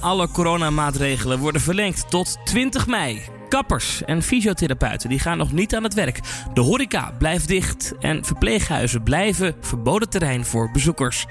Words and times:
Alle 0.00 0.28
coronamaatregelen 0.28 1.38
worden 1.38 1.60
verlengd 1.60 2.10
tot 2.10 2.38
20 2.44 2.86
mei. 2.86 3.22
Kappers 3.48 4.04
en 4.04 4.22
fysiotherapeuten 4.22 5.08
die 5.08 5.18
gaan 5.18 5.38
nog 5.38 5.52
niet 5.52 5.74
aan 5.74 5.82
het 5.82 5.94
werk. 5.94 6.20
De 6.54 6.60
horeca 6.60 7.12
blijft 7.18 7.48
dicht 7.48 7.92
en 8.00 8.24
verpleeghuizen 8.24 9.02
blijven 9.02 9.54
verboden 9.60 10.08
terrein 10.08 10.44
voor 10.44 10.70
bezoekers. 10.70 11.26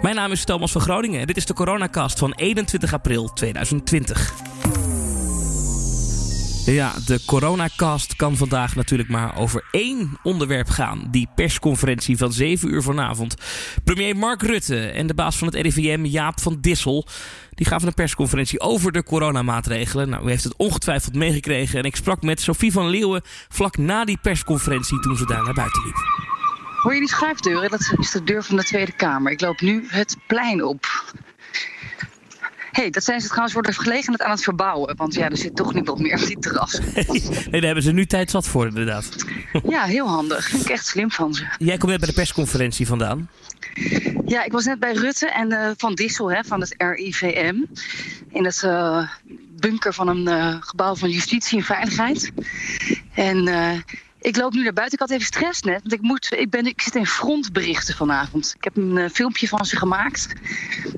Mijn 0.00 0.14
naam 0.14 0.32
is 0.32 0.44
Thomas 0.44 0.72
van 0.72 0.80
Groningen 0.80 1.20
en 1.20 1.26
dit 1.26 1.36
is 1.36 1.46
de 1.46 1.54
coronacast 1.54 2.18
van 2.18 2.32
21 2.32 2.92
april 2.92 3.32
2020. 3.32 4.32
Ja, 6.66 6.92
de 7.06 7.20
coronacast 7.26 8.16
kan 8.16 8.36
vandaag 8.36 8.74
natuurlijk 8.74 9.08
maar 9.08 9.36
over 9.36 9.64
één 9.70 10.18
onderwerp 10.22 10.68
gaan. 10.68 11.08
Die 11.10 11.28
persconferentie 11.34 12.16
van 12.16 12.32
7 12.32 12.72
uur 12.72 12.82
vanavond. 12.82 13.34
Premier 13.84 14.16
Mark 14.16 14.42
Rutte 14.42 14.86
en 14.86 15.06
de 15.06 15.14
baas 15.14 15.36
van 15.36 15.46
het 15.46 15.56
RIVM, 15.56 16.04
Jaap 16.04 16.40
van 16.40 16.58
Dissel... 16.60 17.06
die 17.54 17.66
gaven 17.66 17.88
een 17.88 17.94
persconferentie 17.94 18.60
over 18.60 18.92
de 18.92 19.02
coronamaatregelen. 19.02 20.08
Nou, 20.08 20.26
u 20.26 20.28
heeft 20.28 20.44
het 20.44 20.56
ongetwijfeld 20.56 21.14
meegekregen. 21.14 21.78
En 21.78 21.84
ik 21.84 21.96
sprak 21.96 22.22
met 22.22 22.40
Sophie 22.40 22.72
van 22.72 22.88
Leeuwen 22.88 23.22
vlak 23.48 23.76
na 23.76 24.04
die 24.04 24.18
persconferentie... 24.22 25.00
toen 25.00 25.16
ze 25.16 25.26
daar 25.26 25.42
naar 25.42 25.54
buiten 25.54 25.82
liep. 25.84 25.96
Hoor 26.82 26.94
je 26.94 27.00
die 27.00 27.08
schuifdeuren? 27.08 27.70
Dat 27.70 27.94
is 27.98 28.10
de 28.10 28.24
deur 28.24 28.42
van 28.42 28.56
de 28.56 28.64
Tweede 28.64 28.92
Kamer. 28.92 29.32
Ik 29.32 29.40
loop 29.40 29.60
nu 29.60 29.84
het 29.88 30.16
plein 30.26 30.64
op 30.64 30.86
hey, 32.72 32.90
dat 32.90 33.04
zijn 33.04 33.20
ze 33.20 33.26
trouwens 33.26 33.54
voor 33.54 33.62
de 33.62 33.72
gelegenheid 33.72 34.22
aan 34.22 34.30
het 34.30 34.42
verbouwen. 34.42 34.96
Want 34.96 35.14
ja, 35.14 35.30
er 35.30 35.36
zit 35.36 35.56
toch 35.56 35.74
niemand 35.74 35.98
meer 35.98 36.20
op 36.20 36.26
die 36.26 36.38
terras. 36.38 36.78
nee, 36.94 37.50
daar 37.50 37.60
hebben 37.60 37.82
ze 37.82 37.92
nu 37.92 38.06
tijd 38.06 38.30
zat 38.30 38.46
voor, 38.46 38.66
inderdaad. 38.66 39.08
ja, 39.68 39.82
heel 39.82 40.08
handig. 40.08 40.44
Vind 40.44 40.62
ik 40.62 40.68
echt 40.68 40.86
slim 40.86 41.10
van 41.10 41.34
ze. 41.34 41.46
Jij 41.58 41.76
komt 41.76 41.90
net 41.90 42.00
bij 42.00 42.08
de 42.08 42.14
persconferentie 42.14 42.86
vandaan. 42.86 43.28
Ja, 44.26 44.44
ik 44.44 44.52
was 44.52 44.64
net 44.64 44.78
bij 44.78 44.92
Rutte 44.92 45.30
en 45.30 45.52
uh, 45.52 45.70
Van 45.76 45.94
Dissel 45.94 46.32
hè, 46.32 46.44
van 46.44 46.60
het 46.60 46.74
RIVM. 46.78 47.54
In 48.28 48.44
het 48.44 48.62
uh, 48.64 49.08
bunker 49.60 49.94
van 49.94 50.08
een 50.08 50.28
uh, 50.28 50.56
gebouw 50.60 50.94
van 50.94 51.10
justitie 51.10 51.58
en 51.58 51.64
veiligheid. 51.64 52.32
En 53.14 53.48
ik 54.22 54.36
loop 54.36 54.52
nu 54.52 54.62
naar 54.62 54.72
buiten. 54.72 54.98
Ik 54.98 55.08
had 55.08 55.10
even 55.10 55.26
stress 55.26 55.62
net. 55.62 55.80
Want 55.80 55.92
ik, 55.92 56.00
moet, 56.00 56.34
ik, 56.38 56.50
ben, 56.50 56.66
ik 56.66 56.80
zit 56.80 56.94
in 56.94 57.06
frontberichten 57.06 57.94
vanavond. 57.94 58.54
Ik 58.56 58.64
heb 58.64 58.76
een 58.76 58.96
uh, 58.96 59.08
filmpje 59.08 59.48
van 59.48 59.64
ze 59.64 59.76
gemaakt. 59.76 60.28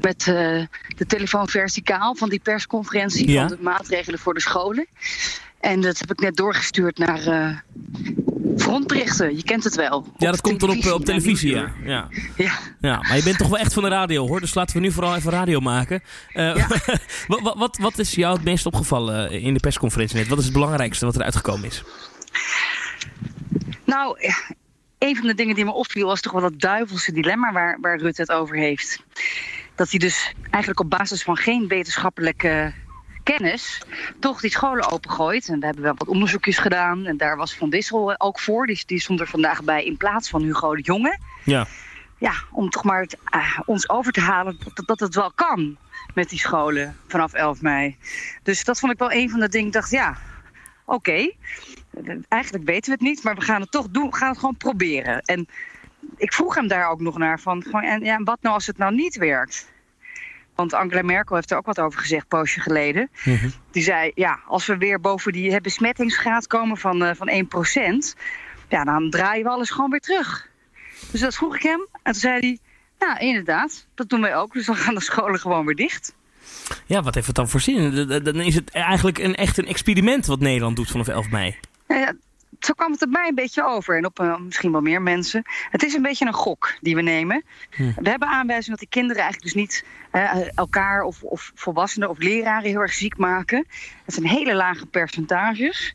Met 0.01 0.27
uh, 0.27 0.35
de 0.97 1.07
telefoon 1.07 1.49
verticaal 1.49 2.15
van 2.15 2.29
die 2.29 2.41
persconferentie. 2.43 3.31
Ja. 3.31 3.49
Van 3.49 3.57
de 3.57 3.63
maatregelen 3.63 4.19
voor 4.19 4.35
de 4.35 4.41
scholen. 4.41 4.87
En 5.61 5.81
dat 5.81 5.99
heb 5.99 6.11
ik 6.11 6.21
net 6.21 6.37
doorgestuurd 6.37 6.99
naar 6.99 7.27
uh, 7.27 7.57
frontberichten. 8.57 9.37
Je 9.37 9.43
kent 9.43 9.65
het 9.65 9.75
wel. 9.75 10.07
Ja, 10.17 10.31
dat 10.31 10.41
komt 10.41 10.61
dan 10.61 10.71
op, 10.71 10.85
op 10.85 11.05
televisie, 11.05 11.55
ja. 11.55 11.73
ja. 11.85 12.09
Ja. 12.37 12.59
ja. 12.81 12.99
Maar 13.09 13.17
je 13.17 13.23
bent 13.23 13.39
toch 13.39 13.49
wel 13.49 13.59
echt 13.59 13.73
van 13.73 13.83
de 13.83 13.89
radio, 13.89 14.27
hoor. 14.27 14.41
Dus 14.41 14.55
laten 14.55 14.77
we 14.77 14.83
nu 14.83 14.93
vooral 14.93 15.17
even 15.17 15.31
radio 15.31 15.61
maken. 15.61 16.03
Ja. 16.33 16.67
wat, 17.27 17.55
wat, 17.57 17.79
wat 17.79 17.99
is 17.99 18.15
jou 18.15 18.35
het 18.35 18.45
meest 18.45 18.67
opgevallen 18.67 19.31
in 19.31 19.55
de 19.55 19.61
persconferentie 19.61 20.17
net? 20.17 20.29
Wat 20.29 20.39
is 20.39 20.45
het 20.45 20.53
belangrijkste 20.53 21.05
wat 21.05 21.15
er 21.15 21.23
uitgekomen 21.23 21.65
is? 21.65 21.83
Nou, 23.95 24.19
een 24.99 25.17
van 25.17 25.27
de 25.27 25.35
dingen 25.35 25.55
die 25.55 25.65
me 25.65 25.73
opviel 25.73 26.07
was 26.07 26.21
toch 26.21 26.33
wel 26.33 26.41
dat 26.41 26.61
duivelse 26.61 27.13
dilemma 27.13 27.53
waar, 27.53 27.79
waar 27.81 27.99
Rutte 27.99 28.21
het 28.21 28.31
over 28.31 28.57
heeft. 28.57 29.03
Dat 29.75 29.91
hij 29.91 29.99
dus 29.99 30.35
eigenlijk 30.51 30.81
op 30.81 30.91
basis 30.91 31.23
van 31.23 31.37
geen 31.37 31.69
wetenschappelijke 31.69 32.73
kennis 33.23 33.83
toch 34.19 34.41
die 34.41 34.51
scholen 34.51 34.91
opengooit. 34.91 35.49
En 35.49 35.61
daar 35.61 35.65
hebben 35.65 35.83
we 35.83 35.89
wel 35.89 35.99
wat 35.99 36.09
onderzoekjes 36.09 36.59
gedaan. 36.59 37.07
En 37.07 37.17
daar 37.17 37.37
was 37.37 37.57
Van 37.57 37.71
Dissel 37.71 38.21
ook 38.21 38.41
voor. 38.41 38.67
Die, 38.67 38.83
die 38.87 39.01
stond 39.01 39.21
er 39.21 39.27
vandaag 39.27 39.63
bij 39.63 39.85
in 39.85 39.97
plaats 39.97 40.29
van 40.29 40.43
Hugo 40.43 40.75
de 40.75 40.83
Jonge. 40.83 41.19
Ja. 41.45 41.67
Ja, 42.19 42.33
om 42.51 42.71
toch 42.71 42.85
maar 42.85 43.01
het, 43.01 43.17
uh, 43.35 43.59
ons 43.67 43.89
over 43.89 44.13
te 44.13 44.21
halen 44.21 44.59
dat, 44.75 44.87
dat 44.87 45.01
het 45.01 45.15
wel 45.15 45.33
kan 45.33 45.77
met 46.15 46.29
die 46.29 46.39
scholen 46.39 46.97
vanaf 47.07 47.33
11 47.33 47.61
mei. 47.61 47.97
Dus 48.43 48.65
dat 48.65 48.79
vond 48.79 48.93
ik 48.93 48.99
wel 48.99 49.13
een 49.13 49.31
van 49.31 49.41
de 49.41 49.49
dingen. 49.49 49.67
Ik 49.67 49.73
dacht, 49.73 49.91
ja, 49.91 50.17
oké. 50.85 51.33
Eigenlijk 52.29 52.65
weten 52.65 52.85
we 52.85 52.91
het 52.91 53.09
niet, 53.09 53.23
maar 53.23 53.35
we 53.35 53.41
gaan 53.41 53.61
het 53.61 53.71
toch 53.71 53.89
doen. 53.89 54.11
We 54.11 54.17
gaan 54.17 54.29
het 54.29 54.39
gewoon 54.39 54.57
proberen. 54.57 55.21
En 55.21 55.49
ik 56.17 56.33
vroeg 56.33 56.55
hem 56.55 56.69
daar 56.69 56.91
ook 56.91 57.01
nog 57.01 57.19
naar 57.19 57.41
van, 57.41 57.63
gewoon, 57.63 57.83
en, 57.83 58.05
ja, 58.05 58.23
wat 58.23 58.39
nou 58.41 58.55
als 58.55 58.67
het 58.67 58.79
nou 58.79 58.95
niet 58.95 59.17
werkt? 59.17 59.73
Want 60.55 60.73
Angela 60.73 61.03
Merkel 61.03 61.37
heeft 61.37 61.51
er 61.51 61.57
ook 61.57 61.67
wat 61.67 61.81
over 61.81 62.01
gezegd, 62.01 62.23
een 62.23 62.39
poosje 62.39 62.61
geleden. 62.61 63.11
Mhm. 63.25 63.49
Die 63.71 63.83
zei, 63.83 64.13
ja, 64.15 64.41
als 64.47 64.67
we 64.67 64.77
weer 64.77 65.01
boven 65.01 65.33
die 65.33 65.61
besmettingsgraad 65.61 66.47
komen 66.47 66.77
van, 66.77 67.03
uh, 67.03 67.11
van 67.15 67.29
1%... 67.29 68.21
ja, 68.69 68.85
dan 68.85 69.11
draaien 69.11 69.45
we 69.45 69.51
alles 69.51 69.71
gewoon 69.71 69.91
weer 69.91 70.01
terug. 70.01 70.49
Dus 71.11 71.21
dat 71.21 71.35
vroeg 71.35 71.57
ik 71.57 71.63
hem. 71.63 71.87
En 72.03 72.13
toen 72.13 72.21
zei 72.21 72.39
hij, 72.41 72.59
nou, 72.99 73.19
inderdaad, 73.19 73.87
dat 73.95 74.09
doen 74.09 74.21
wij 74.21 74.37
ook. 74.37 74.53
Dus 74.53 74.67
dan 74.67 74.77
gaan 74.77 74.95
de 74.95 75.03
scholen 75.03 75.41
gewoon 75.41 75.67
weer 75.67 75.75
dicht. 75.75 76.15
Ja, 76.87 77.03
wat 77.03 77.15
heeft 77.15 77.27
het 77.27 77.37
dan 77.37 77.49
voor 77.49 77.61
zin? 77.61 78.07
Dan 78.23 78.41
is 78.41 78.55
het 78.55 78.71
eigenlijk 78.71 79.19
een, 79.19 79.35
echt 79.35 79.59
een 79.59 79.67
experiment 79.67 80.27
wat 80.27 80.41
Nederland 80.41 80.77
doet 80.77 80.91
vanaf 80.91 81.09
11 81.09 81.31
mei. 81.31 81.57
Ja, 81.99 82.15
zo 82.61 82.73
kwam 82.73 82.93
het 82.93 83.03
er 83.03 83.09
mij 83.09 83.29
een 83.29 83.35
beetje 83.35 83.65
over. 83.65 83.97
En 83.97 84.05
op 84.05 84.21
uh, 84.21 84.39
misschien 84.39 84.73
wel 84.73 84.81
meer 84.81 85.03
mensen. 85.03 85.43
Het 85.71 85.83
is 85.83 85.95
een 85.95 86.03
beetje 86.03 86.27
een 86.27 86.33
gok 86.33 86.75
die 86.81 86.95
we 86.95 87.03
nemen. 87.03 87.45
Hm. 87.71 87.93
We 87.97 88.11
hebben 88.11 88.29
aanwijzing 88.29 88.71
dat 88.71 88.79
die 88.79 88.89
kinderen 88.89 89.23
eigenlijk 89.23 89.55
dus 89.55 89.63
niet 89.63 89.85
uh, 90.13 90.59
elkaar 90.59 91.03
of, 91.03 91.23
of 91.23 91.53
volwassenen 91.55 92.11
of 92.11 92.19
leraren 92.19 92.71
heel 92.71 92.81
erg 92.81 92.93
ziek 92.93 93.17
maken. 93.17 93.67
Het 94.05 94.15
zijn 94.15 94.27
hele 94.27 94.55
lage 94.55 94.87
percentages. 94.87 95.95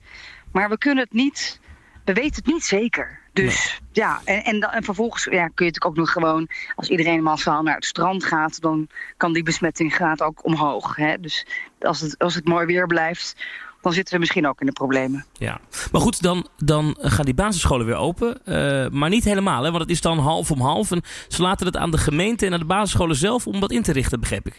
Maar 0.52 0.70
we 0.70 0.78
kunnen 0.78 1.04
het 1.04 1.14
niet. 1.14 1.60
We 2.06 2.14
weten 2.14 2.36
het 2.36 2.54
niet 2.54 2.64
zeker. 2.64 3.20
Dus 3.34 3.82
ja, 3.92 4.22
en, 4.26 4.44
en, 4.44 4.60
en, 4.62 4.84
vervolgens 4.84 5.24
ja, 5.24 5.32
kun 5.32 5.38
je 5.40 5.46
natuurlijk 5.46 5.86
ook 5.86 5.96
nog 5.96 6.12
gewoon, 6.12 6.50
als 6.76 6.90
iedereen 6.90 7.24
massaal 7.24 7.64
naar 7.64 7.76
het 7.76 7.86
strand 7.86 8.24
gaat, 8.26 8.62
dan 8.62 8.88
kan 9.18 9.34
die 9.34 9.44
besmettingsgraad 9.44 10.22
ook 10.22 10.46
omhoog. 10.46 10.96
Hè? 10.96 11.20
Dus 11.20 11.46
als 11.80 12.00
het, 12.00 12.18
als 12.18 12.36
het 12.36 12.48
mooi 12.48 12.66
weer 12.66 12.88
blijft, 12.88 13.36
dan 13.82 13.94
zitten 13.94 14.14
we 14.14 14.20
misschien 14.20 14.48
ook 14.48 14.60
in 14.60 14.66
de 14.66 14.72
problemen. 14.72 15.26
Ja, 15.34 15.60
maar 15.92 16.02
goed, 16.02 16.22
dan, 16.22 16.48
dan 16.58 16.98
gaan 17.00 17.26
die 17.26 17.34
basisscholen 17.34 17.86
weer 17.86 17.96
open. 17.96 18.42
Uh, 18.46 18.88
maar 18.90 19.10
niet 19.10 19.24
helemaal, 19.24 19.64
hè? 19.64 19.70
want 19.70 19.82
het 19.82 19.92
is 19.92 20.02
dan 20.02 20.20
half 20.20 20.52
om 20.52 20.62
half. 20.62 20.92
En 20.92 21.02
ze 21.28 21.42
laten 21.42 21.66
het 21.66 21.78
aan 21.78 21.92
de 21.92 21.98
gemeente 21.98 22.46
en 22.46 22.54
aan 22.54 22.60
de 22.60 22.66
basisscholen 22.66 23.16
zelf 23.16 23.48
om 23.48 23.60
dat 23.60 23.72
in 23.72 23.82
te 23.82 23.92
richten, 23.92 24.20
begrijp 24.20 24.48
ik. 24.48 24.58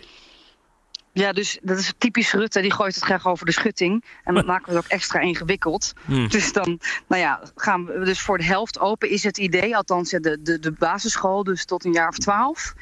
Ja, 1.13 1.33
dus 1.33 1.59
dat 1.63 1.79
is 1.79 1.93
typisch 1.99 2.33
Rutte. 2.33 2.61
Die 2.61 2.73
gooit 2.73 2.95
het 2.95 3.05
graag 3.05 3.27
over 3.27 3.47
de 3.47 3.53
schutting. 3.53 4.05
En 4.25 4.35
dat 4.35 4.47
maken 4.53 4.69
we 4.69 4.77
het 4.77 4.85
ook 4.85 4.91
extra 4.91 5.21
ingewikkeld. 5.21 5.93
Hmm. 6.05 6.29
Dus 6.29 6.53
dan, 6.53 6.81
nou 7.07 7.23
ja, 7.23 7.41
gaan 7.55 7.85
we 7.85 8.05
dus 8.05 8.21
voor 8.21 8.39
de 8.39 8.45
helft 8.45 8.79
open 8.79 9.11
is 9.11 9.23
het 9.23 9.39
idee. 9.39 9.77
Althans, 9.77 10.11
de, 10.11 10.39
de, 10.43 10.59
de 10.59 10.73
basisschool, 10.73 11.45
dus 11.45 11.65
tot 11.65 11.85
een 11.85 11.93
jaar 11.93 12.09
of 12.09 12.19
twaalf. 12.19 12.75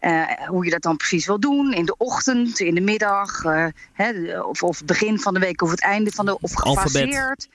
Uh, 0.00 0.30
hoe 0.46 0.64
je 0.64 0.70
dat 0.70 0.82
dan 0.82 0.96
precies 0.96 1.26
wil 1.26 1.40
doen. 1.40 1.72
In 1.72 1.84
de 1.84 1.96
ochtend, 1.96 2.60
in 2.60 2.74
de 2.74 2.80
middag. 2.80 3.44
Uh, 3.44 3.66
hè, 3.92 4.40
of, 4.40 4.62
of 4.62 4.84
begin 4.84 5.18
van 5.18 5.34
de 5.34 5.40
week 5.40 5.62
of 5.62 5.70
het 5.70 5.80
einde 5.80 6.10
van 6.10 6.26
de... 6.26 6.38
Of 6.40 6.52
gefaseerd. 6.54 7.48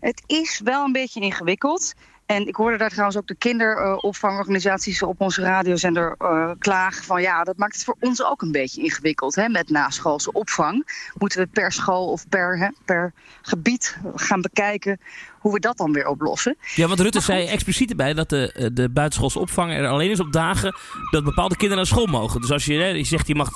Het 0.00 0.22
is 0.26 0.60
wel 0.64 0.84
een 0.84 0.92
beetje 0.92 1.20
ingewikkeld. 1.20 1.94
En 2.26 2.46
ik 2.46 2.56
hoorde 2.56 2.76
daar 2.76 2.90
trouwens 2.90 3.16
ook 3.16 3.26
de 3.26 3.34
kinderopvangorganisaties 3.34 5.02
op 5.02 5.20
onze 5.20 5.42
radiozender 5.42 6.14
uh, 6.18 6.50
klagen 6.58 7.04
van 7.04 7.22
ja, 7.22 7.44
dat 7.44 7.56
maakt 7.56 7.74
het 7.74 7.84
voor 7.84 7.96
ons 8.00 8.24
ook 8.24 8.42
een 8.42 8.52
beetje 8.52 8.82
ingewikkeld 8.82 9.34
hè, 9.34 9.48
met 9.48 9.70
naschoolse 9.70 10.32
opvang. 10.32 10.86
Moeten 11.18 11.38
we 11.38 11.46
per 11.46 11.72
school 11.72 12.06
of 12.06 12.28
per, 12.28 12.58
hè, 12.58 12.68
per 12.84 13.12
gebied 13.42 13.98
gaan 14.14 14.40
bekijken 14.40 15.00
hoe 15.38 15.54
we 15.54 15.60
dat 15.60 15.76
dan 15.76 15.92
weer 15.92 16.06
oplossen. 16.06 16.56
Ja, 16.74 16.86
want 16.86 17.00
Rutte 17.00 17.20
zei 17.20 17.46
expliciet 17.46 17.90
erbij 17.90 18.14
dat 18.14 18.28
de, 18.28 18.52
eh, 18.52 18.66
de 18.72 18.88
buitenschoolse 18.88 19.38
opvang 19.38 19.72
er 19.72 19.88
alleen 19.88 20.10
is 20.10 20.20
op 20.20 20.32
dagen 20.32 20.74
dat 21.10 21.24
bepaalde 21.24 21.56
kinderen 21.56 21.76
naar 21.76 21.92
school 21.92 22.06
mogen. 22.06 22.40
Dus 22.40 22.50
als 22.50 22.64
je, 22.64 22.74
hè, 22.74 22.86
je 22.86 23.04
zegt 23.04 23.26
je 23.26 23.34
mag 23.34 23.50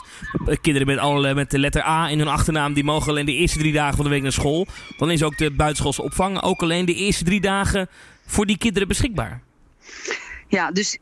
eh, 0.46 0.56
kinderen 0.60 0.86
met, 0.86 0.98
alle, 0.98 1.34
met 1.34 1.50
de 1.50 1.58
letter 1.58 1.86
A 1.86 2.08
in 2.08 2.18
hun 2.18 2.28
achternaam, 2.28 2.72
die 2.72 2.84
mogen 2.84 3.10
alleen 3.10 3.26
de 3.26 3.34
eerste 3.34 3.58
drie 3.58 3.72
dagen 3.72 3.96
van 3.96 4.04
de 4.04 4.10
week 4.10 4.22
naar 4.22 4.32
school. 4.32 4.66
Dan 4.96 5.10
is 5.10 5.22
ook 5.22 5.38
de 5.38 5.50
buitenschoolse 5.50 6.02
opvang 6.02 6.42
ook 6.42 6.62
alleen 6.62 6.84
de 6.84 6.94
eerste 6.94 7.24
drie 7.24 7.40
dagen 7.40 7.88
voor 8.30 8.46
die 8.46 8.58
kinderen 8.58 8.88
beschikbaar. 8.88 9.40
Ja, 10.48 10.70
dus 10.70 10.98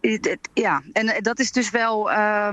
ja, 0.54 0.82
en 0.92 1.08
eh, 1.08 1.22
dat 1.22 1.38
is 1.38 1.52
dus 1.52 1.70
wel. 1.70 2.10
Uh, 2.10 2.48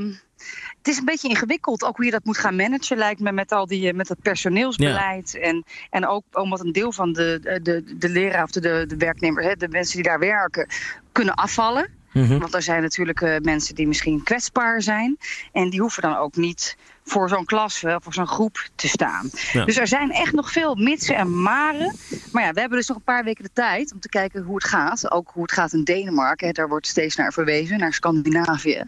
het 0.78 0.88
is 0.88 0.98
een 0.98 1.06
beetje 1.06 1.30
ingewikkeld, 1.30 1.84
ook 1.84 1.96
hoe 1.96 2.06
je 2.06 2.12
dat 2.12 2.24
moet 2.24 2.38
gaan 2.38 2.56
managen, 2.56 2.98
lijkt 2.98 3.20
me, 3.20 3.32
met 3.32 3.52
al 3.52 3.66
die 3.66 3.94
met 3.94 4.10
het 4.10 4.22
personeelsbeleid. 4.22 5.40
En, 5.40 5.64
en 5.90 6.08
ook 6.08 6.24
omdat 6.32 6.60
een 6.60 6.72
deel 6.72 6.92
van 6.92 7.14
de, 7.14 7.60
de, 7.64 7.96
de 7.98 8.10
leraar 8.10 8.44
of 8.44 8.52
de, 8.52 8.86
de 8.88 8.98
werknemer, 8.98 9.44
hè, 9.44 9.56
de 9.56 9.68
mensen 9.68 9.96
die 9.96 10.04
daar 10.04 10.20
werken, 10.20 10.68
kunnen 11.12 11.34
afvallen. 11.34 11.90
Mhm. 12.14 12.38
Want 12.38 12.54
er 12.54 12.62
zijn 12.62 12.82
natuurlijk 12.82 13.22
uh, 13.22 13.38
mensen 13.38 13.76
die 13.76 13.88
misschien 13.88 14.24
kwetsbaar 14.24 14.82
zijn. 14.82 15.18
En 15.52 15.70
die 15.70 15.80
hoeven 15.80 16.02
dan 16.02 16.16
ook 16.16 16.36
niet 16.36 16.78
voor 17.06 17.30
zo'n 17.30 17.46
klas, 17.46 17.80
voor 17.80 18.14
zo'n 18.14 18.28
groep 18.28 18.70
te 18.76 18.88
staan. 18.88 19.30
Dus 19.66 19.78
er 19.78 19.88
zijn 19.88 20.12
echt 20.12 20.34
nog 20.34 20.52
veel 20.52 20.76
mitsen 20.76 21.16
en 21.16 21.42
maren. 21.42 21.96
Maar 22.32 22.44
ja, 22.44 22.52
we 22.52 22.60
hebben 22.60 22.78
dus 22.78 22.88
nog 22.88 22.98
een 22.98 23.04
paar 23.04 23.24
weken 23.24 23.44
de 23.44 23.50
tijd 23.54 23.94
om 23.94 24.00
te 24.00 24.10
kijken 24.10 24.44
hoe 24.44 24.56
het 24.56 24.64
gaat. 24.64 25.12
Ook 25.12 25.30
hoe 25.34 25.42
het 25.42 25.52
gaat 25.52 25.74
in 25.74 25.84
Denemarken. 25.84 26.54
Daar 26.54 26.70
wordt 26.70 26.88
steeds 26.88 27.16
naar 27.16 27.34
verwezen, 27.34 27.78
naar 27.78 27.94
Scandinavië. 27.94 28.84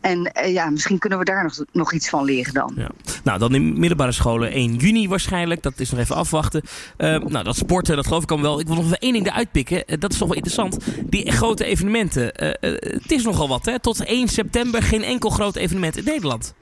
En 0.00 0.32
eh, 0.32 0.52
ja, 0.52 0.70
misschien 0.70 0.98
kunnen 0.98 1.18
we 1.18 1.24
daar 1.24 1.42
nog, 1.42 1.64
nog 1.72 1.92
iets 1.92 2.08
van 2.08 2.24
leren 2.24 2.54
dan. 2.54 2.72
Ja. 2.76 2.90
Nou, 3.24 3.38
dan 3.38 3.54
in 3.54 3.78
middelbare 3.78 4.12
scholen 4.12 4.50
1 4.50 4.74
juni 4.74 5.08
waarschijnlijk. 5.08 5.62
Dat 5.62 5.80
is 5.80 5.90
nog 5.90 6.00
even 6.00 6.16
afwachten. 6.16 6.62
Uh, 6.98 7.18
nou, 7.18 7.44
dat 7.44 7.56
sporten, 7.56 7.96
dat 7.96 8.06
geloof 8.06 8.22
ik 8.22 8.30
al 8.30 8.40
wel. 8.40 8.60
Ik 8.60 8.66
wil 8.66 8.76
nog 8.76 8.84
even 8.84 8.98
één 8.98 9.12
ding 9.12 9.26
eruit 9.26 9.52
pikken. 9.52 9.82
Uh, 9.86 9.96
dat 9.98 10.12
is 10.12 10.18
toch 10.18 10.28
wel 10.28 10.36
interessant. 10.36 10.78
Die 11.04 11.32
grote 11.32 11.64
evenementen. 11.64 12.30
het 12.60 13.12
is 13.12 13.22
nogal 13.22 13.48
wat, 13.48 13.64
hè? 13.64 13.78
Tot 13.78 14.04
1 14.04 14.28
september 14.28 14.82
geen 14.82 15.02
enkel 15.02 15.30
groot 15.30 15.56
evenement 15.56 15.96
in 15.96 16.04
Nederland. 16.04 16.54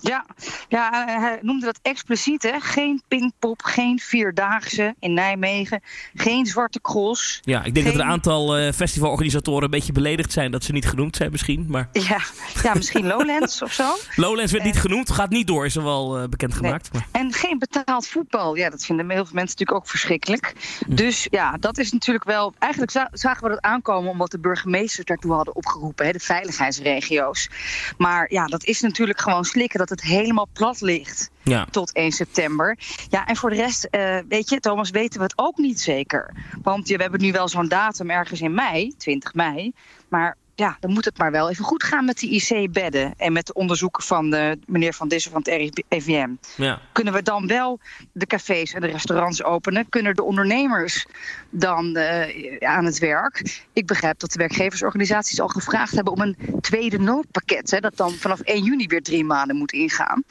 Ja, 0.00 0.26
ja, 0.68 1.04
hij 1.20 1.38
noemde 1.42 1.66
dat 1.66 1.78
expliciet. 1.82 2.42
Hè? 2.42 2.60
Geen 2.60 3.02
Pinkpop, 3.08 3.62
geen 3.62 3.98
Vierdaagse 3.98 4.94
in 4.98 5.14
Nijmegen, 5.14 5.80
geen 6.14 6.46
Zwarte 6.46 6.80
Cross. 6.80 7.40
Ja, 7.42 7.64
ik 7.64 7.74
denk 7.74 7.86
dat 7.86 7.94
er 7.94 8.00
een 8.00 8.06
aantal 8.06 8.58
uh, 8.58 8.72
festivalorganisatoren 8.72 9.62
een 9.62 9.70
beetje 9.70 9.92
beledigd 9.92 10.32
zijn 10.32 10.50
dat 10.50 10.64
ze 10.64 10.72
niet 10.72 10.88
genoemd 10.88 11.16
zijn 11.16 11.30
misschien. 11.30 11.66
Maar... 11.68 11.88
Ja, 12.08 12.20
ja, 12.62 12.74
misschien 12.74 13.06
Lowlands 13.06 13.62
of 13.62 13.72
zo. 13.72 13.96
Lowlands 14.16 14.52
werd 14.52 14.64
niet 14.64 14.74
eh, 14.74 14.80
genoemd, 14.80 15.10
gaat 15.10 15.30
niet 15.30 15.46
door, 15.46 15.64
is 15.64 15.76
er 15.76 15.82
wel 15.82 16.22
uh, 16.22 16.28
bekendgemaakt. 16.28 16.92
Nee. 16.92 17.02
En 17.12 17.32
geen 17.32 17.58
betaald 17.58 18.08
voetbal. 18.08 18.56
Ja, 18.56 18.70
dat 18.70 18.84
vinden 18.84 19.10
heel 19.10 19.24
veel 19.24 19.34
mensen 19.34 19.56
natuurlijk 19.58 19.78
ook 19.78 19.88
verschrikkelijk. 19.88 20.54
Hm. 20.86 20.94
Dus 20.94 21.26
ja, 21.30 21.56
dat 21.60 21.78
is 21.78 21.92
natuurlijk 21.92 22.24
wel... 22.24 22.54
Eigenlijk 22.58 23.06
zagen 23.12 23.42
we 23.42 23.48
dat 23.48 23.60
aankomen 23.60 24.10
omdat 24.10 24.30
de 24.30 24.38
burgemeesters 24.38 25.06
daartoe 25.06 25.32
hadden 25.32 25.56
opgeroepen. 25.56 26.06
Hè, 26.06 26.12
de 26.12 26.18
veiligheidsregio's. 26.18 27.50
Maar 27.96 28.32
ja, 28.32 28.46
dat 28.46 28.64
is 28.64 28.80
natuurlijk 28.80 29.20
gewoon 29.20 29.44
slikken 29.44 29.78
dat 29.78 29.87
het 29.88 30.02
helemaal 30.02 30.48
plat 30.52 30.80
ligt. 30.80 31.30
Ja. 31.42 31.66
Tot 31.70 31.92
1 31.92 32.12
september. 32.12 32.78
Ja, 33.08 33.26
en 33.26 33.36
voor 33.36 33.50
de 33.50 33.56
rest, 33.56 33.88
uh, 33.90 34.18
weet 34.28 34.48
je, 34.48 34.60
Thomas, 34.60 34.90
weten 34.90 35.18
we 35.18 35.24
het 35.24 35.38
ook 35.38 35.56
niet 35.56 35.80
zeker. 35.80 36.34
Want 36.62 36.88
we 36.88 37.02
hebben 37.02 37.20
nu 37.20 37.32
wel 37.32 37.48
zo'n 37.48 37.68
datum 37.68 38.10
ergens 38.10 38.40
in 38.40 38.54
mei, 38.54 38.94
20 38.96 39.34
mei. 39.34 39.72
Maar 40.08 40.36
ja, 40.58 40.76
dan 40.80 40.92
moet 40.92 41.04
het 41.04 41.18
maar 41.18 41.30
wel 41.30 41.50
even 41.50 41.64
goed 41.64 41.82
gaan 41.82 42.04
met 42.04 42.18
die 42.18 42.30
IC-bedden. 42.30 43.14
En 43.16 43.32
met 43.32 43.46
de 43.46 43.52
onderzoeken 43.52 44.02
van 44.02 44.30
de, 44.30 44.58
meneer 44.66 44.92
Van 44.92 45.08
Dissen 45.08 45.32
van 45.32 45.42
het 45.44 45.72
RIVM. 45.88 46.30
Ja. 46.56 46.80
Kunnen 46.92 47.12
we 47.12 47.22
dan 47.22 47.46
wel 47.46 47.80
de 48.12 48.26
cafés 48.26 48.72
en 48.72 48.80
de 48.80 48.86
restaurants 48.86 49.42
openen? 49.42 49.88
Kunnen 49.88 50.14
de 50.14 50.22
ondernemers 50.22 51.06
dan 51.50 51.96
uh, 51.96 52.56
aan 52.58 52.84
het 52.84 52.98
werk? 52.98 53.64
Ik 53.72 53.86
begrijp 53.86 54.18
dat 54.18 54.32
de 54.32 54.38
werkgeversorganisaties 54.38 55.40
al 55.40 55.48
gevraagd 55.48 55.94
hebben 55.94 56.12
om 56.12 56.20
een 56.20 56.36
tweede 56.60 56.98
noodpakket. 56.98 57.70
Hè, 57.70 57.80
dat 57.80 57.96
dan 57.96 58.12
vanaf 58.12 58.40
1 58.40 58.62
juni 58.62 58.86
weer 58.86 59.02
drie 59.02 59.24
maanden 59.24 59.56
moet 59.56 59.72
ingaan. 59.72 60.22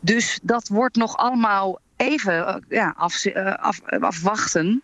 Dus 0.00 0.38
dat 0.42 0.68
wordt 0.68 0.96
nog 0.96 1.16
allemaal 1.16 1.80
even 1.96 2.46
eh, 2.46 2.54
ja, 2.68 2.94
af, 2.96 3.24
eh, 3.24 3.54
af, 3.54 3.80
afwachten 4.00 4.82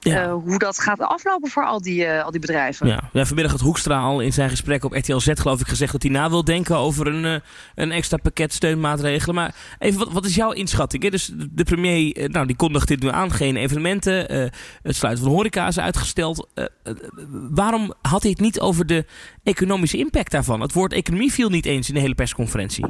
ja. 0.00 0.32
hoe 0.32 0.58
dat 0.58 0.80
gaat 0.80 1.00
aflopen 1.00 1.50
voor 1.50 1.64
al 1.64 1.80
die, 1.80 2.10
al 2.10 2.30
die 2.30 2.40
bedrijven. 2.40 2.86
Ja. 2.86 3.10
ja, 3.12 3.24
vanmiddag 3.24 3.52
had 3.52 3.60
Hoekstra 3.60 4.00
al 4.00 4.20
in 4.20 4.32
zijn 4.32 4.50
gesprek 4.50 4.84
op 4.84 4.92
RTL 4.92 5.18
Z 5.18 5.30
geloof 5.34 5.60
ik 5.60 5.66
gezegd 5.66 5.92
dat 5.92 6.02
hij 6.02 6.10
na 6.10 6.30
wil 6.30 6.44
denken 6.44 6.76
over 6.76 7.06
een, 7.06 7.42
een 7.74 7.92
extra 7.92 8.16
pakket 8.16 8.52
steunmaatregelen. 8.52 9.34
Maar 9.34 9.54
even, 9.78 9.98
wat, 9.98 10.12
wat 10.12 10.24
is 10.24 10.34
jouw 10.34 10.52
inschatting? 10.52 11.02
Hè? 11.02 11.10
Dus 11.10 11.30
de 11.34 11.64
premier 11.64 12.30
nou, 12.30 12.46
die 12.46 12.56
kondigt 12.56 12.88
dit 12.88 13.02
nu 13.02 13.08
aan, 13.08 13.32
geen 13.32 13.56
evenementen, 13.56 14.50
het 14.82 14.96
sluiten 14.96 15.24
van 15.24 15.32
horeca 15.32 15.66
is 15.66 15.78
uitgesteld. 15.78 16.48
waarom 17.50 17.94
had 18.02 18.22
hij 18.22 18.30
het 18.30 18.40
niet 18.40 18.60
over 18.60 18.86
de 18.86 19.06
economische 19.42 19.98
impact 19.98 20.30
daarvan? 20.30 20.60
Het 20.60 20.72
woord 20.72 20.92
economie 20.92 21.32
viel 21.32 21.48
niet 21.48 21.66
eens 21.66 21.88
in 21.88 21.94
de 21.94 22.00
hele 22.00 22.14
persconferentie. 22.14 22.84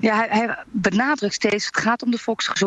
Ja, 0.00 0.16
hij, 0.16 0.28
hij 0.30 0.64
benadrukt 0.70 1.34
steeds, 1.34 1.66
het 1.66 1.76
gaat 1.76 2.02
om 2.02 2.10
de 2.10 2.18
volksgezondheid. 2.18 2.65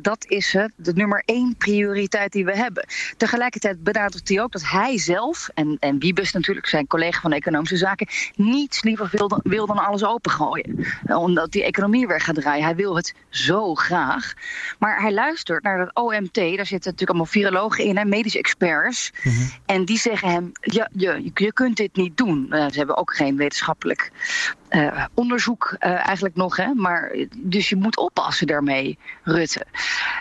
Dat 0.00 0.24
is 0.28 0.52
het, 0.52 0.72
de 0.76 0.92
nummer 0.92 1.22
één 1.24 1.56
prioriteit 1.56 2.32
die 2.32 2.44
we 2.44 2.56
hebben. 2.56 2.86
Tegelijkertijd 3.16 3.82
benadrukt 3.82 4.28
hij 4.28 4.42
ook 4.42 4.52
dat 4.52 4.64
hij 4.64 4.98
zelf, 4.98 5.48
en, 5.54 5.76
en 5.80 5.98
Wiebes 5.98 6.32
natuurlijk, 6.32 6.66
zijn 6.66 6.86
collega 6.86 7.20
van 7.20 7.32
Economische 7.32 7.76
Zaken, 7.76 8.08
niets 8.36 8.82
liever 8.82 9.08
wil 9.12 9.28
dan, 9.28 9.40
wil 9.42 9.66
dan 9.66 9.78
alles 9.78 10.04
opengooien. 10.04 10.86
Omdat 11.06 11.52
die 11.52 11.64
economie 11.64 12.06
weer 12.06 12.20
gaat 12.20 12.34
draaien. 12.34 12.64
Hij 12.64 12.74
wil 12.74 12.96
het 12.96 13.14
zo 13.28 13.74
graag. 13.74 14.32
Maar 14.78 15.00
hij 15.00 15.12
luistert 15.12 15.62
naar 15.62 15.80
het 15.80 15.94
OMT, 15.94 16.34
daar 16.34 16.66
zitten 16.66 16.70
natuurlijk 16.70 17.10
allemaal 17.10 17.26
virologen 17.26 17.84
in, 17.84 17.96
en 17.96 18.08
medische 18.08 18.38
experts. 18.38 19.12
Mhm. 19.22 19.34
En 19.66 19.84
die 19.84 19.98
zeggen 19.98 20.28
hem, 20.28 20.52
ja, 20.60 20.88
je, 20.92 21.30
je 21.34 21.52
kunt 21.52 21.76
dit 21.76 21.96
niet 21.96 22.16
doen. 22.16 22.46
Uh, 22.50 22.66
ze 22.70 22.78
hebben 22.78 22.96
ook 22.96 23.14
geen 23.14 23.36
wetenschappelijk 23.36 24.10
uh, 24.70 25.04
onderzoek 25.14 25.76
uh, 25.80 26.06
eigenlijk 26.06 26.36
nog. 26.36 26.56
Hè? 26.56 26.74
Maar, 26.74 27.14
dus 27.36 27.68
je 27.68 27.76
moet 27.76 27.96
oppassen 27.96 28.46
daarmee, 28.46 28.98
Rutte. 29.22 29.66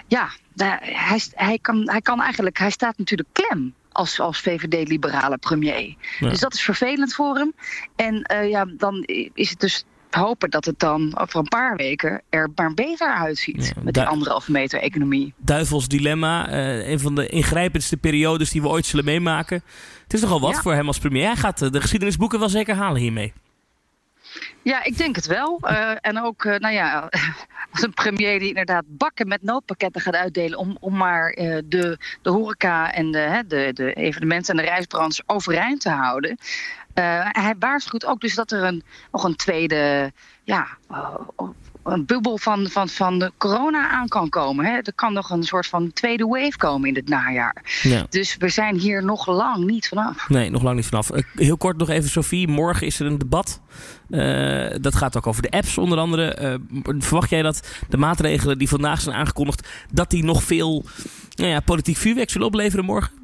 Ja, 0.07 0.30
hij, 0.56 1.22
hij, 1.34 1.60
kan, 1.62 1.90
hij 1.90 2.01
kan 2.01 2.22
eigenlijk, 2.22 2.57
hij 2.57 2.69
staat 2.69 2.98
natuurlijk 2.98 3.30
klem 3.31 3.74
als, 3.92 4.19
als 4.19 4.40
VVD-liberale 4.40 5.38
premier. 5.38 5.96
Ja. 6.19 6.30
Dus 6.30 6.40
dat 6.40 6.54
is 6.54 6.62
vervelend 6.62 7.13
voor 7.13 7.36
hem. 7.36 7.54
En 7.96 8.31
uh, 8.34 8.50
ja, 8.50 8.66
dan 8.78 9.04
is 9.34 9.50
het 9.50 9.60
dus 9.60 9.86
hopen 10.10 10.50
dat 10.50 10.66
het 10.66 10.80
dan 10.80 11.18
over 11.18 11.40
een 11.40 11.48
paar 11.48 11.75
weken 11.75 12.22
er 12.30 12.50
maar 12.56 12.74
beter 12.74 13.13
uitziet. 13.13 13.72
Ja, 13.75 13.81
met 13.84 13.94
die 13.94 14.04
anderhalve 14.04 14.52
meter 14.52 14.80
economie. 14.80 15.34
Duivels 15.38 15.88
dilemma. 15.88 16.50
Uh, 16.50 16.90
een 16.90 17.00
van 17.00 17.16
de 17.16 17.28
ingrijpendste 17.28 17.98
periodes 17.98 18.52
die 18.52 18.62
we 18.62 18.68
ooit 18.68 18.86
zullen 18.86 19.06
meemaken. 19.06 19.63
Het 20.04 20.13
is 20.13 20.22
nogal 20.22 20.40
wat 20.40 20.56
ja. 20.56 20.62
voor 20.62 20.74
hem 20.74 20.88
als 20.88 21.00
premier. 21.00 21.25
Hij 21.25 21.36
gaat 21.36 21.74
de 21.74 21.81
geschiedenisboeken 21.81 22.40
wel 22.40 22.50
zeker 22.50 22.75
halen 22.75 23.02
hiermee. 23.02 23.34
Ja, 24.62 24.84
ik 24.84 24.98
denk 24.98 25.16
het 25.16 25.26
wel. 25.26 25.60
Uh, 25.64 25.92
en 26.02 26.24
ook, 26.24 26.44
uh, 26.44 26.56
nou 26.56 26.74
ja, 26.74 27.10
als 27.72 27.82
een 27.82 27.94
premier 27.94 28.40
die 28.40 28.48
inderdaad 28.48 28.84
bakken 28.88 29.28
met 29.28 29.44
noodpakketten 29.44 30.02
gaat 30.02 30.16
uitdelen 30.16 30.60
om, 30.60 30.78
om 30.80 30.98
maar 30.98 31.38
uh, 31.38 31.58
de, 31.66 31.98
de 32.22 32.30
horeca 32.30 32.94
en 32.94 33.12
de, 33.12 33.44
de, 33.48 33.72
de 33.74 33.94
evenementen 33.94 34.58
en 34.58 34.64
de 34.64 34.70
reisbranche 34.70 35.24
overeind 35.26 35.82
te 35.82 35.90
houden. 35.90 36.38
hij 37.32 37.56
waarschuwt 37.60 38.06
ook 38.06 38.22
dus 38.22 38.36
dat 38.36 38.52
er 38.52 38.64
een, 38.64 38.84
nog 39.12 39.24
een 39.24 39.36
tweede 39.36 40.12
ja, 40.44 40.68
een 41.92 42.06
bubbel 42.06 42.38
van, 42.38 42.68
van, 42.70 42.90
van 42.90 43.20
de 43.20 43.32
corona 43.38 43.90
aan 43.90 44.08
kan 44.08 44.30
komen. 44.30 44.66
Hè. 44.66 44.72
Er 44.72 44.94
kan 44.96 45.14
nog 45.14 45.30
een 45.30 45.44
soort 45.44 45.68
van 45.68 45.94
tweede 45.94 46.26
wave 46.26 46.58
komen 46.58 46.90
in 46.90 46.96
het 46.96 47.10
najaar. 47.10 47.80
Ja. 47.82 48.06
Dus 48.10 48.36
we 48.38 48.50
zijn 48.50 48.76
hier 48.76 49.04
nog 49.04 49.28
lang 49.28 49.66
niet 49.66 49.88
vanaf. 49.88 50.30
Nee, 50.30 50.50
nog 50.50 50.64
lang 50.64 50.76
niet 50.76 50.86
vanaf. 50.86 51.10
Heel 51.34 51.58
kort 51.58 51.78
nog 51.78 51.90
even, 51.90 52.10
Sophie. 52.10 52.48
Morgen 52.48 52.88
is 52.88 53.00
er 53.00 53.06
een 53.06 53.18
debat. 53.18 53.62
Uh, 54.10 54.76
dat 54.82 54.96
gaat 54.96 55.18
ook 55.18 55.28
over 55.28 55.42
de 55.42 55.52
apps 55.52 55.78
onder 55.78 55.98
andere. 55.98 56.60
Uh, 56.84 56.94
verwacht 57.00 57.30
jij 57.30 57.42
dat 57.42 57.68
de 57.90 57.98
maatregelen 57.98 58.58
die 58.58 58.70
vandaag 58.70 59.02
zijn 59.02 59.16
aangekondigd... 59.16 59.68
dat 59.92 60.10
die 60.10 60.24
nog 60.24 60.44
veel 60.44 60.86
nou 61.36 61.50
ja, 61.50 61.60
politiek 61.60 61.98
vuurwerk 61.98 62.30
zullen 62.30 62.48
opleveren 62.48 62.86
morgen? 62.86 63.19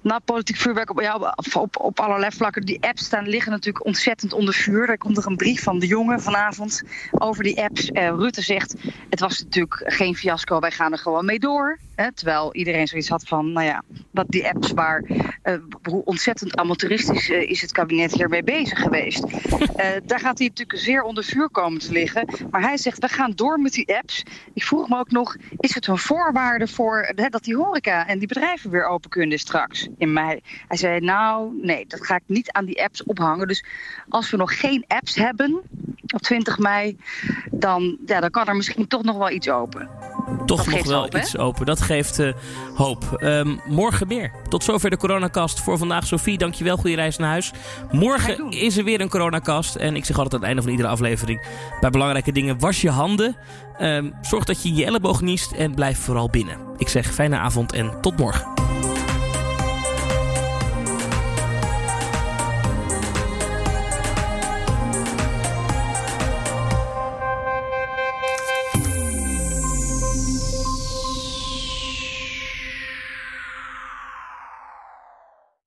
Nou, 0.00 0.20
politiek 0.24 0.56
vuurwerk 0.56 0.90
op, 0.90 1.32
op, 1.52 1.80
op 1.80 2.00
allerlei 2.00 2.32
vlakken. 2.32 2.62
Die 2.62 2.82
apps 2.82 3.04
staan, 3.04 3.28
liggen 3.28 3.52
natuurlijk 3.52 3.84
ontzettend 3.84 4.32
onder 4.32 4.54
vuur. 4.54 4.88
Er 4.88 4.98
komt 4.98 5.16
nog 5.16 5.24
een 5.24 5.36
brief 5.36 5.62
van 5.62 5.78
de 5.78 5.86
jongen 5.86 6.20
vanavond 6.20 6.82
over 7.10 7.44
die 7.44 7.62
apps. 7.62 7.90
Uh, 7.90 8.08
Rutte 8.08 8.42
zegt, 8.42 8.74
het 9.10 9.20
was 9.20 9.42
natuurlijk 9.42 9.82
geen 9.84 10.14
fiasco, 10.14 10.60
wij 10.60 10.70
gaan 10.70 10.92
er 10.92 10.98
gewoon 10.98 11.24
mee 11.24 11.38
door. 11.38 11.78
Hè, 11.94 12.12
terwijl 12.12 12.54
iedereen 12.54 12.86
zoiets 12.86 13.08
had 13.08 13.24
van, 13.26 13.52
nou 13.52 13.66
ja, 13.66 13.82
wat 14.10 14.28
die 14.28 14.48
apps 14.48 14.72
waar, 14.72 15.04
uh, 15.44 15.54
hoe 15.82 16.04
ontzettend 16.04 16.56
amateuristisch 16.56 17.28
uh, 17.28 17.50
is 17.50 17.60
het 17.60 17.72
kabinet 17.72 18.12
hiermee 18.12 18.42
bezig 18.42 18.78
geweest. 18.78 19.24
daar 20.10 20.20
gaat 20.20 20.38
hij 20.38 20.46
natuurlijk 20.46 20.78
zeer 20.78 21.02
onder 21.02 21.24
vuur 21.24 21.50
komen 21.50 21.80
te 21.80 21.92
liggen. 21.92 22.28
Maar 22.50 22.62
hij 22.62 22.76
zegt, 22.76 22.98
we 22.98 23.08
gaan 23.08 23.32
door 23.34 23.60
met 23.60 23.72
die 23.72 23.96
apps. 23.96 24.22
Ik 24.54 24.64
vroeg 24.64 24.88
me 24.88 24.98
ook 24.98 25.10
nog, 25.10 25.36
is 25.56 25.74
het 25.74 25.86
een 25.86 25.98
voorwaarde 25.98 26.68
voor 26.68 27.12
hè, 27.14 27.28
dat 27.28 27.44
die 27.44 27.56
horeca 27.56 28.06
en 28.06 28.18
die 28.18 28.28
bedrijven 28.28 28.70
weer 28.70 28.86
open 28.86 29.10
kunnen 29.10 29.38
straks? 29.38 29.82
in 29.98 30.12
mei. 30.12 30.40
Hij 30.68 30.76
zei, 30.76 31.00
nou, 31.00 31.58
nee, 31.62 31.86
dat 31.86 32.06
ga 32.06 32.14
ik 32.14 32.22
niet 32.26 32.52
aan 32.52 32.64
die 32.64 32.82
apps 32.82 33.02
ophangen. 33.02 33.48
Dus 33.48 33.64
als 34.08 34.30
we 34.30 34.36
nog 34.36 34.60
geen 34.60 34.84
apps 34.88 35.14
hebben 35.14 35.60
op 36.14 36.20
20 36.20 36.58
mei, 36.58 36.96
dan, 37.50 37.96
ja, 38.06 38.20
dan 38.20 38.30
kan 38.30 38.46
er 38.46 38.56
misschien 38.56 38.86
toch 38.86 39.02
nog 39.02 39.16
wel 39.16 39.30
iets 39.30 39.48
open. 39.48 39.88
Toch 40.46 40.66
nog 40.66 40.86
wel 40.86 41.16
iets 41.16 41.36
open. 41.36 41.66
Dat 41.66 41.80
geeft 41.82 42.18
uh, 42.18 42.32
hoop. 42.74 43.18
Um, 43.20 43.60
morgen 43.66 44.08
meer. 44.08 44.32
Tot 44.48 44.64
zover 44.64 44.90
de 44.90 44.96
coronacast 44.96 45.60
voor 45.60 45.78
vandaag. 45.78 46.06
Sophie, 46.06 46.38
dankjewel. 46.38 46.76
Goede 46.76 46.96
reis 46.96 47.16
naar 47.16 47.30
huis. 47.30 47.52
Morgen 47.90 48.50
is 48.50 48.76
er 48.76 48.84
weer 48.84 49.00
een 49.00 49.08
coronacast. 49.08 49.74
En 49.74 49.96
ik 49.96 50.04
zeg 50.04 50.16
altijd 50.16 50.34
aan 50.34 50.40
het 50.40 50.48
einde 50.48 50.62
van 50.62 50.70
iedere 50.70 50.88
aflevering... 50.88 51.46
bij 51.80 51.90
belangrijke 51.90 52.32
dingen, 52.32 52.58
was 52.58 52.80
je 52.80 52.90
handen. 52.90 53.36
Um, 53.80 54.14
zorg 54.20 54.44
dat 54.44 54.62
je 54.62 54.74
je 54.74 54.84
elleboog 54.84 55.20
niest 55.20 55.52
en 55.52 55.74
blijf 55.74 55.98
vooral 55.98 56.30
binnen. 56.30 56.56
Ik 56.76 56.88
zeg 56.88 57.14
fijne 57.14 57.38
avond 57.38 57.72
en 57.72 58.00
tot 58.00 58.16
morgen. 58.16 58.51